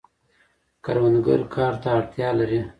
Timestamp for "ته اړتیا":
1.81-2.29